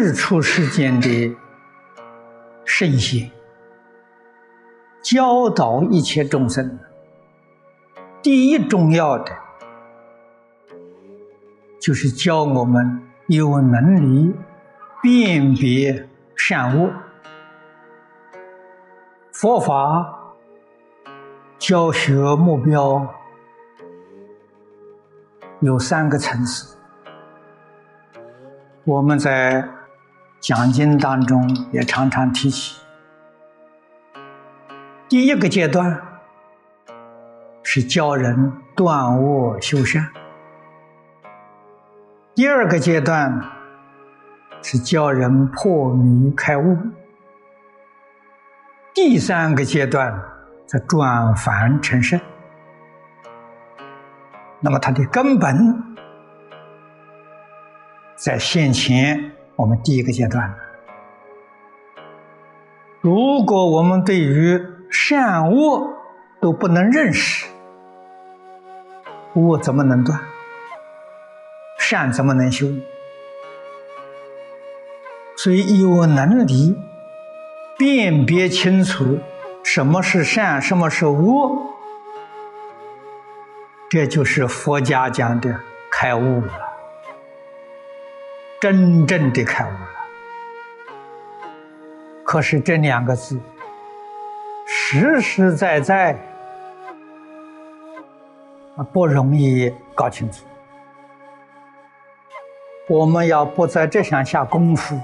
[0.00, 1.36] 世出世间的
[2.64, 3.28] 圣贤，
[5.02, 6.78] 教导一切众生，
[8.22, 9.36] 第一重要的
[11.80, 14.32] 就是教我们有能力
[15.02, 16.92] 辨别善恶。
[19.32, 20.36] 佛法
[21.58, 23.14] 教学目标
[25.58, 26.76] 有三个层次。
[28.84, 29.68] 我们在
[30.40, 32.80] 讲经当中也常常提起，
[35.08, 36.00] 第一个阶段
[37.62, 40.08] 是教人断恶修善，
[42.34, 43.42] 第二个阶段
[44.62, 46.76] 是教人破迷开悟，
[48.94, 50.22] 第三个阶段
[50.66, 52.20] 则转凡成圣。
[54.60, 55.84] 那么它的根本。
[58.20, 60.54] 在现前，我们第一个阶段，
[63.00, 65.96] 如果我们对于善恶
[66.40, 67.44] 都不能认识，
[69.34, 70.20] 恶怎么能断？
[71.76, 72.68] 善怎么能修？
[75.36, 76.78] 所以有能力
[77.76, 79.18] 辨别清楚
[79.64, 81.74] 什么是善，什么是恶，
[83.90, 85.58] 这就是佛家讲的
[85.90, 86.67] 开悟了。
[88.60, 89.88] 真正的开悟了，
[92.24, 93.38] 可是这两个字
[94.66, 96.18] 实实在在
[98.92, 100.44] 不容易搞清楚。
[102.88, 104.98] 我们要不在这上下功夫，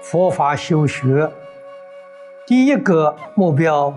[0.00, 1.30] 佛法修学
[2.46, 3.92] 第一个目标，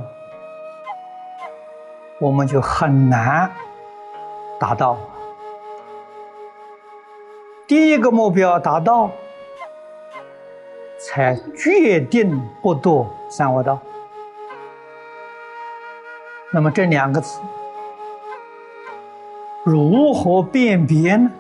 [2.19, 3.49] 我们就很难
[4.59, 4.97] 达到。
[7.67, 9.09] 第一个目标达到，
[10.99, 13.81] 才决定不堕三恶道。
[16.51, 17.41] 那么这两个字
[19.63, 21.31] 如何辨别呢？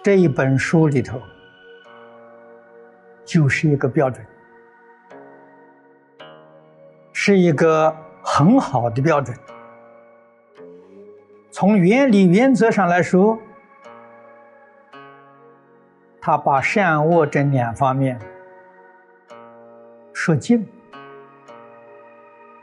[0.00, 1.20] 这一本书里头
[3.24, 4.24] 就是一个标准，
[7.12, 9.36] 是一个很好的标准。
[11.56, 13.38] 从原理原则上来说，
[16.20, 18.18] 他把善恶这两方面
[20.12, 20.66] 说尽。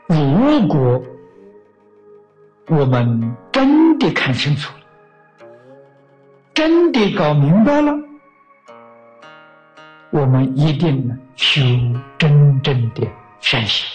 [0.06, 1.02] 如果
[2.68, 5.46] 我们真的看清楚了，
[6.52, 7.94] 真的搞明白了，
[10.10, 11.62] 我们一定修
[12.18, 13.08] 真正的
[13.40, 13.88] 善行。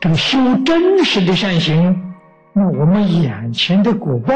[0.00, 2.02] 这个修真实的善行。
[2.58, 4.34] 那我们眼前的果报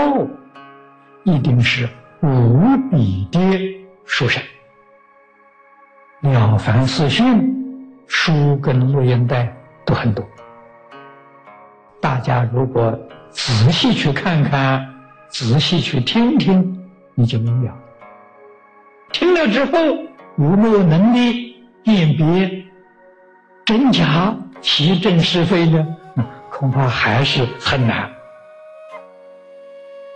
[1.25, 1.89] 一定是
[2.21, 3.41] 无比的
[4.05, 4.43] 殊胜。
[6.31, 7.25] 《了凡四训》
[8.07, 9.51] 书跟录音带
[9.87, 10.23] 都很多，
[11.99, 12.93] 大家如果
[13.31, 14.87] 仔细去看看，
[15.31, 16.79] 仔细去听听，
[17.15, 17.75] 你就明了。
[19.13, 19.79] 听了之后
[20.37, 22.65] 有没有能力辨别
[23.65, 25.97] 真假、其正是非呢？
[26.61, 28.13] 恐怕还是很难，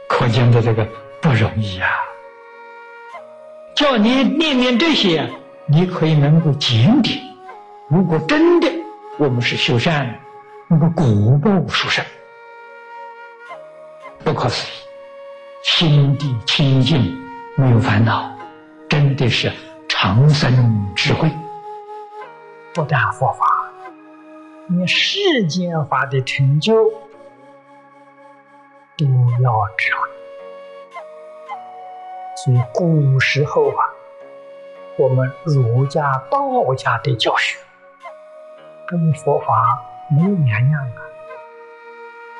[0.07, 0.87] 可见的这个
[1.23, 1.89] 不容易啊！
[3.75, 5.27] 叫你念念这些，
[5.65, 7.19] 你可以能够检点。
[7.89, 8.71] 如果真的
[9.19, 10.21] 我们是修善，
[10.69, 11.07] 那个果
[11.43, 12.05] 报殊胜，
[14.23, 14.75] 不可思议，
[15.63, 17.19] 心地清净，
[17.57, 18.31] 没有烦恼，
[18.87, 19.51] 真的是
[19.89, 21.27] 长生智慧，
[22.75, 23.54] 不但佛法。
[24.67, 26.91] 你世间法的成就
[28.97, 29.05] 都
[29.43, 30.09] 要智慧，
[32.35, 33.93] 所以古时候啊，
[34.97, 37.59] 我们儒家、道家的教学
[38.89, 40.97] 跟佛法没有两样啊，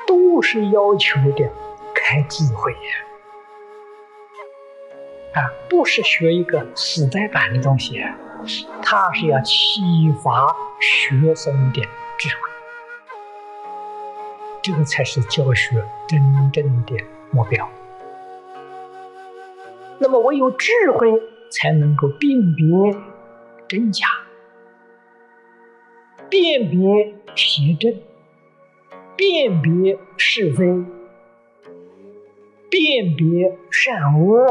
[0.07, 1.47] 都是要求的
[1.93, 2.79] 开智慧呀，
[5.43, 8.03] 啊，不是学一个死呆板的东西，
[8.81, 11.87] 它是要启发学生的。
[12.17, 12.41] 智慧，
[14.61, 16.19] 这个才是教学真
[16.51, 16.97] 正的
[17.31, 17.69] 目标。
[19.99, 21.09] 那么，唯有智慧
[21.49, 22.65] 才能够辨别
[23.67, 24.07] 真假，
[26.29, 28.01] 辨别邪正，
[29.15, 30.65] 辨别是非，
[32.69, 34.47] 辨别善恶，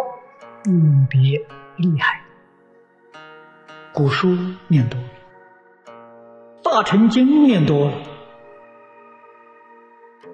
[0.63, 1.47] 辨别
[1.77, 2.23] 厉害。
[3.93, 4.37] 古书
[4.69, 4.99] 念多。
[6.65, 7.93] 大乘经念多了，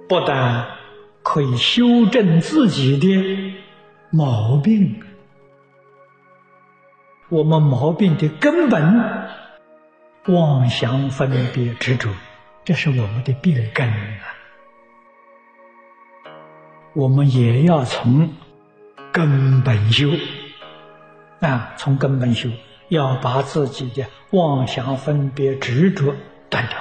[0.08, 0.66] 不但
[1.22, 3.54] 可以修正自己的
[4.10, 5.02] 毛病。
[7.28, 9.04] 我们毛病的根本，
[10.28, 12.08] 妄想分别执着，
[12.64, 14.34] 这是我们的病根啊！
[16.94, 18.30] 我们也要从
[19.12, 20.08] 根本修
[21.40, 22.48] 啊，从根本修，
[22.90, 26.14] 要把自己的妄想分别执着
[26.48, 26.76] 断掉。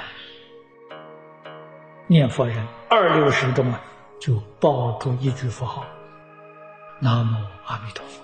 [2.08, 3.80] 念佛人二六时中啊，
[4.20, 5.84] 就抱住一句佛号
[7.00, 8.20] ：“南无阿弥陀佛。”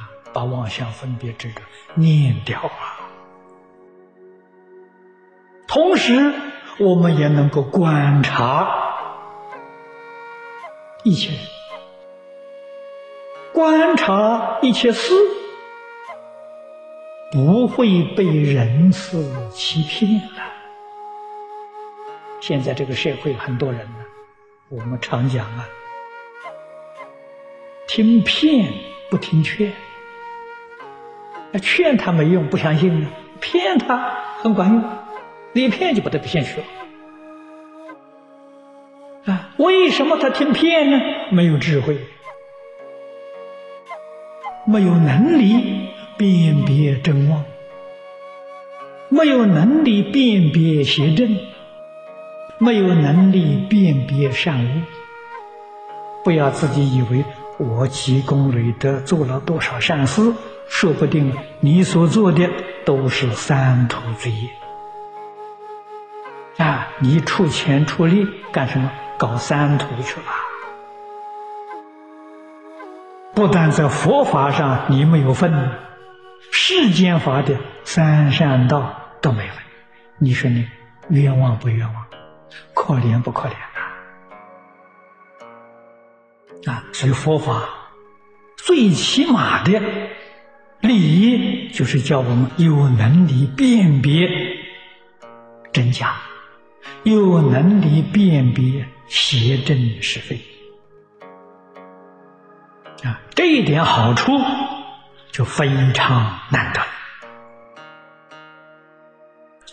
[0.00, 1.60] 啊把妄想分别执着
[1.94, 3.04] 念掉啊！
[5.68, 6.32] 同时，
[6.78, 8.66] 我们也能够观察
[11.04, 11.40] 一切人，
[13.52, 15.14] 观察一切事，
[17.32, 20.52] 不会被人事欺骗了。
[22.42, 23.96] 现在这个社会，很多人呢，
[24.68, 25.66] 我们常讲啊，
[27.88, 28.70] 听骗
[29.10, 29.72] 不听劝。
[31.62, 33.06] 劝他没用，不相信呢；
[33.40, 34.10] 骗他
[34.42, 34.82] 很管用，
[35.52, 36.66] 你骗就把他骗去了。
[39.26, 41.00] 啊，为什么他听骗呢？
[41.30, 41.98] 没有智慧，
[44.66, 45.81] 没有能力
[46.22, 47.44] 辨别真妄，
[49.08, 51.36] 没有能力辨别邪正，
[52.58, 54.82] 没有能力辨别善恶。
[56.22, 57.24] 不要自己以为
[57.58, 60.32] 我积功累德，做了多少善事。
[60.68, 62.48] 说不定你所做的
[62.84, 64.48] 都是三途之业
[66.58, 66.86] 啊！
[67.00, 68.92] 你出钱出力干什么？
[69.18, 70.26] 搞三途去了。
[73.34, 75.52] 不但在佛法上你没有份，
[76.74, 79.58] 世间法的三善道都没份。
[80.18, 80.66] 你说你
[81.10, 82.06] 冤枉不冤枉？
[82.72, 83.52] 可怜不可怜
[86.72, 86.72] 啊？
[86.72, 86.84] 啊！
[86.94, 87.68] 所以佛法
[88.56, 89.82] 最起码的。
[90.80, 94.28] 利益就是叫我们有能力辨别
[95.72, 96.16] 真假，
[97.04, 100.40] 有能力辨别邪正是非
[103.04, 104.32] 啊，这一点好处
[105.32, 106.80] 就非常难得。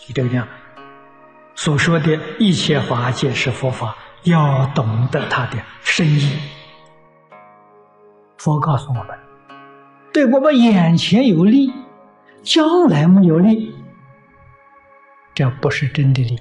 [0.08, 0.48] 你这个样
[1.54, 6.40] 所说的一切法皆是佛法，要懂得它的深意。
[8.38, 9.06] 佛告诉我们。
[10.12, 11.72] 对我们眼前有利，
[12.42, 13.72] 将来没有利，
[15.34, 16.36] 这不是真的利。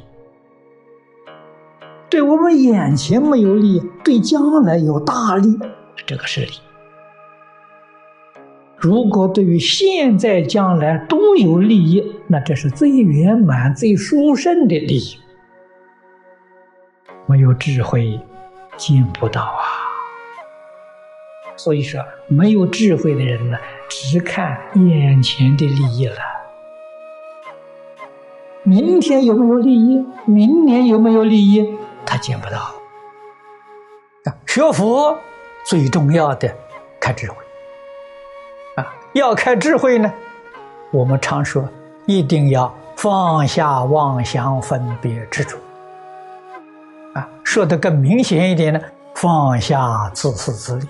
[2.10, 5.60] 对我们眼前没有利，对将来有大利，
[6.07, 6.54] 这个是利。
[8.80, 15.18] 如果对于现在、将来都有利益，那这是最圆满、最殊胜的利益。
[17.26, 18.20] 没有智慧，
[18.78, 19.62] 见不到啊。
[21.58, 23.58] 所以说，没有智慧的人呢，
[23.90, 26.16] 只看眼前的利益了。
[28.64, 30.06] 明天有没有利益？
[30.26, 31.78] 明年有没有利益？
[32.06, 32.58] 他见不到。
[34.24, 35.20] 啊，学佛
[35.66, 36.56] 最重要的
[37.02, 37.36] 看智慧。
[39.13, 40.13] 要开智慧呢，
[40.92, 41.68] 我们常说
[42.06, 45.57] 一定要放下妄想分别执着。
[47.16, 48.80] 啊，说的更明显一点呢，
[49.16, 50.87] 放下自私自利。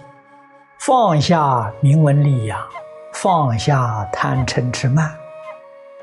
[0.79, 2.57] 放下名闻利养，
[3.13, 5.11] 放下贪嗔痴慢，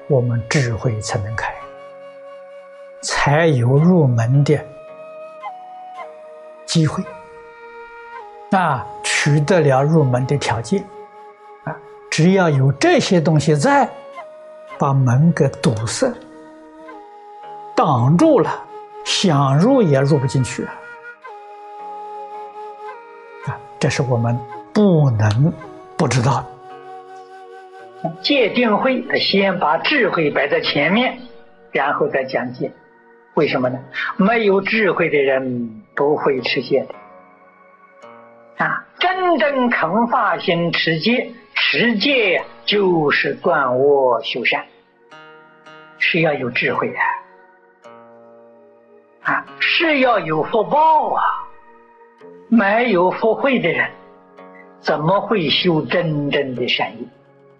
[0.06, 1.54] 我们智慧才能开，
[3.02, 4.58] 才有入门的
[6.66, 7.02] 机会，
[8.50, 10.84] 啊，取得了入门的条件，
[12.16, 13.86] 只要有这些东西在，
[14.78, 16.10] 把门给堵塞、
[17.76, 18.64] 挡住了，
[19.04, 20.64] 想入也入不进去
[23.44, 24.34] 啊，这是我们。
[24.72, 25.52] 不能
[25.98, 26.42] 不知道，
[28.22, 31.18] 戒定慧，他先把智慧摆在前面，
[31.70, 32.72] 然后再讲戒。
[33.34, 33.78] 为什么呢？
[34.16, 38.64] 没有智慧的人不会持戒的。
[38.64, 44.64] 啊，真正肯发心持戒，持戒就是断恶修善，
[45.98, 46.98] 是要有智慧的。
[49.22, 51.22] 啊，是要有福报啊，
[52.48, 53.90] 没有福慧的人。
[54.80, 57.08] 怎么会修真正的善业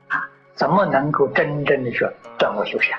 [0.08, 0.28] 啊？
[0.54, 2.96] 怎么能够真正的说断恶修善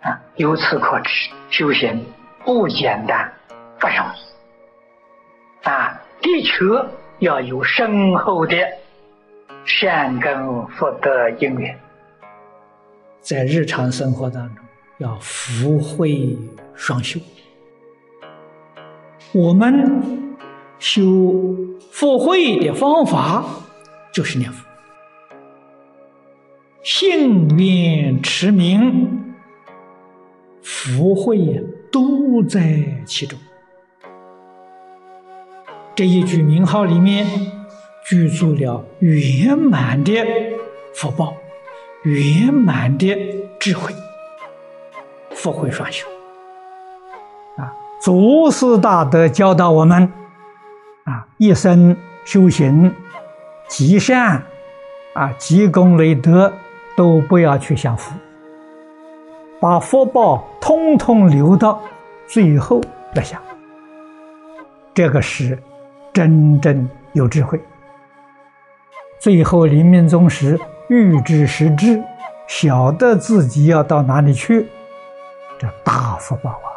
[0.00, 0.18] 啊？
[0.36, 2.04] 由此可知，修行
[2.44, 3.30] 不简单，
[3.78, 6.00] 不容易啊！
[6.20, 6.64] 的确
[7.18, 8.56] 要有深厚的
[9.66, 11.76] 善根福德因缘，
[13.20, 14.64] 在日常生活当中
[14.98, 16.38] 要福慧
[16.72, 17.18] 双修。
[19.32, 20.24] 我们
[20.78, 21.02] 修
[21.90, 23.44] 福慧的方法
[24.12, 24.64] 就是念佛，
[26.84, 29.34] 幸运持名，
[30.62, 33.36] 福慧都在其中。
[35.96, 37.26] 这一句名号里面
[38.08, 40.12] 具足了圆满的
[40.94, 41.34] 福报，
[42.04, 43.08] 圆满的
[43.58, 43.92] 智慧，
[45.32, 46.06] 福慧双修。
[47.56, 50.04] 啊，祖师大德教导我们。
[51.02, 52.94] 啊，一生修行
[53.66, 54.40] 积善，
[55.14, 56.52] 啊，积功累德，
[56.96, 58.12] 都不要去享福，
[59.58, 61.82] 把福报通通留到
[62.28, 62.80] 最后
[63.16, 63.42] 来享。
[64.94, 65.60] 这个是
[66.12, 67.60] 真正有智慧。
[69.18, 70.58] 最后临命终时，
[70.88, 72.02] 预知时至，
[72.46, 74.68] 晓得自己要到哪里去，
[75.58, 76.75] 这大福报啊！